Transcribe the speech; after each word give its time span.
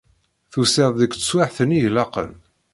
Tusiḍ-d 0.51 0.97
deg 1.01 1.11
teswiɛt-nni 1.13 1.79
ilaqen. 1.87 2.31